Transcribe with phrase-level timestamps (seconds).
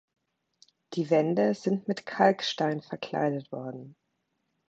[0.93, 3.95] Die Wände sind mit Kalkstein verkleidet worden.